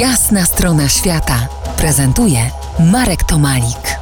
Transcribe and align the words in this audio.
Jasna 0.00 0.44
strona 0.44 0.88
świata 0.88 1.48
prezentuje 1.76 2.50
Marek 2.78 3.24
Tomalik. 3.24 3.98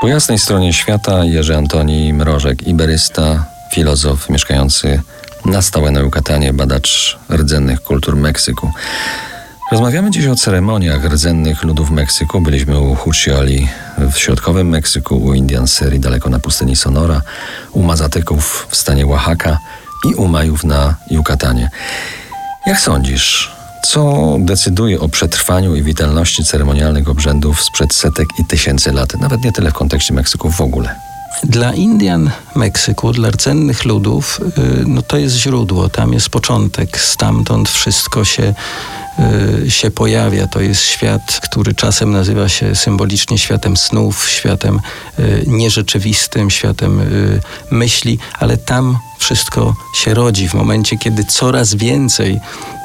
Po 0.00 0.08
jasnej 0.08 0.38
stronie 0.38 0.72
świata 0.72 1.24
Jerzy 1.24 1.56
Antoni 1.56 2.12
Mrożek, 2.12 2.66
iberysta, 2.66 3.44
filozof 3.72 4.30
mieszkający 4.30 5.02
na 5.44 5.62
stałe 5.62 5.90
na 5.90 6.00
Jukatanie, 6.00 6.52
badacz 6.52 7.18
rdzennych 7.30 7.82
kultur 7.82 8.16
Meksyku. 8.16 8.70
Rozmawiamy 9.72 10.10
dziś 10.10 10.26
o 10.26 10.36
ceremoniach 10.36 11.04
rdzennych 11.04 11.62
ludów 11.62 11.90
Meksyku. 11.90 12.40
Byliśmy 12.40 12.80
u 12.80 12.94
Hucioli 12.94 13.68
w 13.98 14.18
środkowym 14.18 14.68
Meksyku, 14.68 15.16
u 15.16 15.34
Indian 15.34 15.66
Serii 15.66 16.00
daleko 16.00 16.30
na 16.30 16.38
pustyni 16.38 16.76
Sonora, 16.76 17.22
u 17.72 17.82
Mazateków 17.82 18.66
w 18.70 18.76
stanie 18.76 19.06
Oaxaca 19.06 19.58
i 20.10 20.14
u 20.14 20.28
Majów 20.28 20.64
na 20.64 20.94
Jukatanie. 21.10 21.70
Jak 22.66 22.80
sądzisz, 22.80 23.50
co 23.82 24.36
decyduje 24.38 25.00
o 25.00 25.08
przetrwaniu 25.08 25.76
i 25.76 25.82
witalności 25.82 26.44
ceremonialnych 26.44 27.08
obrzędów 27.08 27.62
sprzed 27.62 27.94
setek 27.94 28.28
i 28.38 28.44
tysięcy 28.44 28.92
lat? 28.92 29.20
Nawet 29.20 29.44
nie 29.44 29.52
tyle 29.52 29.70
w 29.70 29.74
kontekście 29.74 30.14
Meksyku 30.14 30.50
w 30.50 30.60
ogóle. 30.60 30.94
Dla 31.44 31.72
Indian 31.72 32.30
Meksyku, 32.54 33.12
dla 33.12 33.30
rdzennych 33.30 33.84
ludów, 33.84 34.40
y, 34.58 34.84
no 34.86 35.02
to 35.02 35.16
jest 35.16 35.36
źródło, 35.36 35.88
tam 35.88 36.12
jest 36.12 36.28
początek, 36.28 37.00
stamtąd 37.00 37.68
wszystko 37.68 38.24
się, 38.24 38.54
y, 39.64 39.70
się 39.70 39.90
pojawia. 39.90 40.46
To 40.46 40.60
jest 40.60 40.82
świat, 40.82 41.40
który 41.42 41.74
czasem 41.74 42.10
nazywa 42.10 42.48
się 42.48 42.74
symbolicznie 42.74 43.38
światem 43.38 43.76
snów, 43.76 44.28
światem 44.28 44.80
y, 45.18 45.44
nierzeczywistym, 45.46 46.50
światem 46.50 47.00
myśli, 47.70 48.18
ale 48.38 48.56
tam 48.56 48.98
wszystko 49.34 49.74
się 49.94 50.14
rodzi 50.14 50.48
w 50.48 50.54
momencie, 50.54 50.98
kiedy 50.98 51.24
coraz 51.24 51.74
więcej 51.74 52.40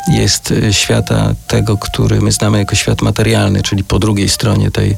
jest 0.07 0.53
świata 0.71 1.33
tego, 1.47 1.77
który 1.77 2.21
my 2.21 2.31
znamy 2.31 2.57
jako 2.57 2.75
świat 2.75 3.01
materialny, 3.01 3.61
czyli 3.61 3.83
po 3.83 3.99
drugiej 3.99 4.29
stronie 4.29 4.71
tej 4.71 4.97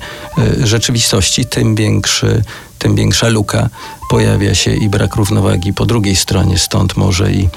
rzeczywistości, 0.64 1.46
tym 1.46 1.76
większy 1.76 2.44
tym 2.80 2.96
większa 2.96 3.28
luka 3.28 3.70
pojawia 4.10 4.56
się 4.56 4.76
i 4.76 4.90
brak 4.90 5.16
równowagi 5.16 5.74
po 5.74 5.86
drugiej 5.86 6.16
stronie, 6.16 6.58
stąd 6.58 6.98
może 6.98 7.32
i, 7.32 7.50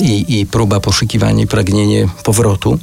i, 0.00 0.40
i 0.40 0.46
próba 0.46 0.80
poszukiwania 0.80 1.44
i 1.44 1.46
pragnienie 1.46 2.08
powrotu. 2.24 2.78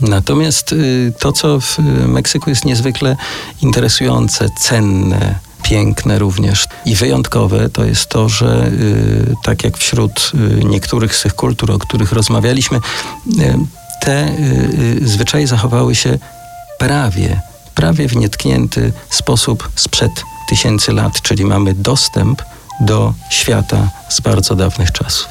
Natomiast 0.00 0.72
y, 0.72 1.12
to, 1.18 1.32
co 1.32 1.60
w 1.60 1.78
Meksyku 2.06 2.50
jest 2.50 2.64
niezwykle 2.64 3.16
interesujące, 3.62 4.48
cenne, 4.60 5.38
piękne 5.62 6.18
również 6.18 6.66
i 6.84 6.94
wyjątkowe, 6.94 7.68
to 7.68 7.84
jest 7.84 8.06
to, 8.06 8.28
że 8.28 8.66
y, 8.66 9.34
tak 9.44 9.64
jak 9.64 9.78
wśród 9.78 10.32
y, 10.34 10.64
niektórych 10.64 11.16
z 11.16 11.22
tych 11.22 11.34
kultur, 11.34 11.70
o 11.70 11.78
których 11.78 12.12
rozmawialiśmy, 12.12 12.80
te 14.00 14.34
zwyczaje 15.02 15.46
zachowały 15.46 15.94
się 15.94 16.18
prawie, 16.78 17.40
prawie 17.74 18.08
w 18.08 18.16
nietknięty 18.16 18.92
sposób 19.10 19.70
sprzed 19.76 20.10
tysięcy 20.48 20.92
lat, 20.92 21.22
czyli 21.22 21.44
mamy 21.44 21.74
dostęp 21.74 22.42
do 22.80 23.14
świata 23.30 23.90
z 24.08 24.20
bardzo 24.20 24.54
dawnych 24.54 24.92
czasów. 24.92 25.28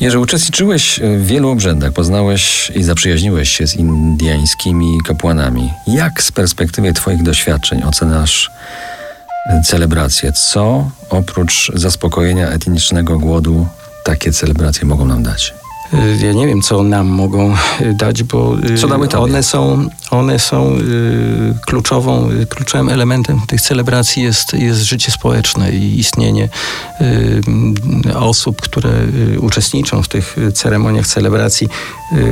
Jerzy, 0.00 0.18
uczestniczyłeś 0.18 1.00
w 1.02 1.26
wielu 1.26 1.50
obrzędach, 1.50 1.92
poznałeś 1.92 2.72
i 2.74 2.82
zaprzyjaźniłeś 2.82 3.50
się 3.50 3.66
z 3.66 3.76
indyjskimi 3.76 4.98
kapłanami. 5.04 5.72
Jak 5.86 6.22
z 6.22 6.32
perspektywy 6.32 6.92
Twoich 6.92 7.22
doświadczeń 7.22 7.82
oceniasz 7.82 8.50
celebracje? 9.64 10.32
Co 10.32 10.90
oprócz 11.10 11.72
zaspokojenia 11.74 12.48
etnicznego 12.48 13.18
głodu 13.18 13.66
takie 14.04 14.32
celebracje 14.32 14.84
mogą 14.84 15.06
nam 15.06 15.22
dać? 15.22 15.54
Y, 15.94 16.26
ja 16.26 16.32
nie 16.32 16.46
wiem, 16.46 16.62
co 16.62 16.82
nam 16.82 17.06
mogą 17.06 17.54
dać, 18.02 18.22
bo 18.22 18.56
y, 18.70 18.78
co 18.78 18.88
dały 18.88 19.08
one 19.08 19.42
są, 19.42 19.88
one 20.10 20.38
są 20.38 20.78
kluczową, 21.66 22.28
kluczowym 22.48 22.88
elementem 22.88 23.40
tych 23.48 23.60
celebracji 23.60 24.22
jest, 24.22 24.52
jest 24.52 24.82
życie 24.82 25.12
społeczne 25.12 25.72
i 25.72 25.98
istnienie 25.98 26.48
osób, 28.14 28.60
które 28.60 28.90
uczestniczą 29.40 30.02
w 30.02 30.08
tych 30.08 30.36
ceremoniach 30.54 31.06
celebracji 31.06 31.68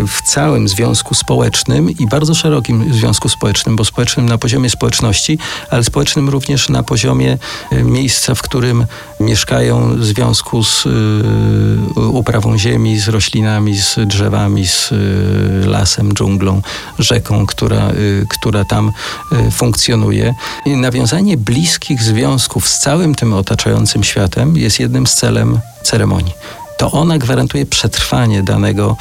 w 0.09 0.23
całym 0.23 0.69
związku 0.69 1.15
społecznym 1.15 1.91
i 1.91 2.07
bardzo 2.07 2.35
szerokim 2.35 2.95
związku 2.95 3.29
społecznym, 3.29 3.77
bo 3.77 3.85
społecznym 3.85 4.29
na 4.29 4.39
poziomie 4.39 4.71
społeczności, 4.71 5.39
ale 5.71 5.85
społecznym 5.85 6.29
również 6.29 6.69
na 6.69 6.83
poziomie 6.83 7.39
miejsca, 7.73 8.35
w 8.35 8.43
którym 8.43 8.87
mieszkają 9.21 9.97
w 9.97 10.05
związku 10.05 10.65
z 10.65 10.85
uprawą 11.97 12.59
ziemi, 12.59 12.99
z 12.99 13.09
roślinami, 13.09 13.77
z 13.77 13.97
drzewami, 14.07 14.67
z 14.67 14.93
y, 14.93 15.67
lasem, 15.67 16.13
dżunglą, 16.13 16.63
rzeką, 16.99 17.47
która, 17.47 17.68
y, 17.77 18.27
która 18.29 18.65
tam 18.65 18.93
y, 19.33 19.51
funkcjonuje. 19.51 20.35
Nawiązanie 20.67 21.37
bliskich 21.37 22.03
związków 22.03 22.69
z 22.69 22.79
całym 22.79 23.15
tym 23.15 23.33
otaczającym 23.33 24.05
światem 24.05 24.57
jest 24.57 24.81
jednym 24.81 25.07
z 25.07 25.15
celem 25.15 25.61
ceremonii 25.83 26.33
to 26.79 26.93
ona 26.93 27.19
gwarantuje 27.19 27.67
przetrwanie 27.67 28.43
danego, 28.43 28.97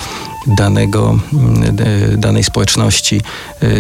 danego, 0.48 1.20
danej 2.18 2.44
społeczności, 2.44 3.22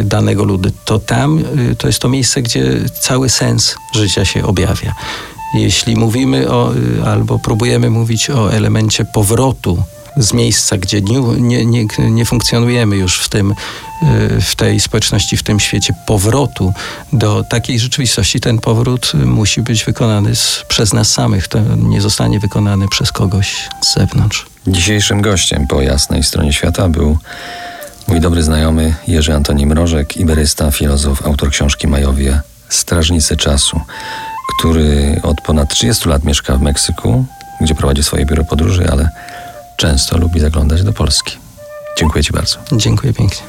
danego 0.03 0.43
ludu. 0.43 0.69
To 0.85 0.99
tam, 0.99 1.43
to 1.77 1.87
jest 1.87 1.99
to 1.99 2.09
miejsce, 2.09 2.41
gdzie 2.41 2.63
cały 2.99 3.29
sens 3.29 3.75
życia 3.93 4.25
się 4.25 4.45
objawia. 4.45 4.95
Jeśli 5.53 5.95
mówimy 5.95 6.51
o, 6.51 6.71
albo 7.05 7.39
próbujemy 7.39 7.89
mówić 7.89 8.29
o 8.29 8.53
elemencie 8.53 9.05
powrotu 9.05 9.83
z 10.17 10.33
miejsca, 10.33 10.77
gdzie 10.77 11.01
nie, 11.01 11.65
nie, 11.65 11.85
nie, 11.99 12.25
funkcjonujemy 12.25 12.97
już 12.97 13.19
w 13.19 13.29
tym, 13.29 13.51
y, 13.51 14.41
w 14.41 14.55
tej 14.55 14.79
społeczności, 14.79 15.37
w 15.37 15.43
tym 15.43 15.59
świecie 15.59 15.93
powrotu 16.05 16.73
do 17.13 17.43
takiej 17.49 17.79
rzeczywistości, 17.79 18.39
ten 18.39 18.59
powrót 18.59 19.11
musi 19.25 19.61
być 19.61 19.85
wykonany 19.85 20.35
z, 20.35 20.65
przez 20.67 20.93
nas 20.93 21.11
samych. 21.11 21.47
To 21.47 21.59
nie 21.75 22.01
zostanie 22.01 22.39
wykonany 22.39 22.87
przez 22.87 23.11
kogoś 23.11 23.69
z 23.81 23.93
zewnątrz. 23.93 24.45
Dzisiejszym 24.67 25.21
gościem 25.21 25.67
po 25.67 25.81
jasnej 25.81 26.23
stronie 26.23 26.53
świata 26.53 26.89
był 26.89 27.17
mój 28.07 28.19
dobry 28.19 28.43
znajomy 28.43 28.95
Jerzy 29.07 29.33
Antoni 29.33 29.65
Mrożek, 29.65 30.17
iberysta, 30.17 30.71
filozof, 30.71 31.25
autor 31.25 31.49
książki 31.49 31.87
Majowie 31.87 32.41
Strażnicy 32.69 33.37
Czasu, 33.37 33.81
który 34.57 35.19
od 35.23 35.41
ponad 35.41 35.69
30 35.69 36.09
lat 36.09 36.23
mieszka 36.23 36.57
w 36.57 36.61
Meksyku, 36.61 37.25
gdzie 37.61 37.75
prowadzi 37.75 38.03
swoje 38.03 38.25
biuro 38.25 38.43
podróży, 38.43 38.87
ale 38.91 39.09
często 39.77 40.17
lubi 40.17 40.39
zaglądać 40.39 40.83
do 40.83 40.93
Polski. 40.93 41.37
Dziękuję 41.97 42.23
Ci 42.23 42.33
bardzo. 42.33 42.57
Dziękuję 42.71 43.13
pięknie. 43.13 43.47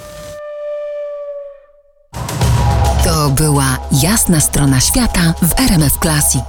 To 3.05 3.31
była 3.31 3.79
jasna 3.93 4.41
strona 4.41 4.81
świata 4.81 5.35
w 5.43 5.61
RMF 5.61 5.99
Classic. 5.99 6.45